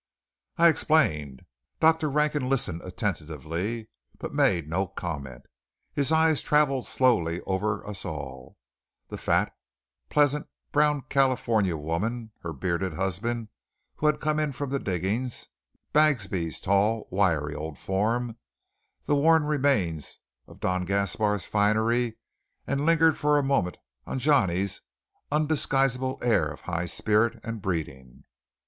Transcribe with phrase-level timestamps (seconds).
[0.57, 1.43] I explained.
[1.79, 2.09] Dr.
[2.09, 5.43] Rankin listened attentively, but made no comment.
[5.93, 8.57] His eyes travelled slowly over us all
[9.09, 9.53] the fat,
[10.09, 13.49] pleasant, brown California woman, her bearded husband,
[13.97, 15.49] who had come in from the diggings,
[15.93, 18.37] Bagsby's tall, wiry old form,
[19.05, 22.15] the worn remains of Don Gaspar's finery,
[22.65, 23.77] and lingered a moment
[24.07, 24.81] on Johnny's
[25.31, 28.23] undisguisable air of high spirit and breeding.